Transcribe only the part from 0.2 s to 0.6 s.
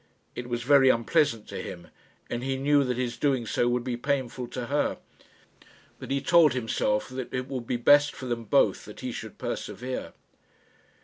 It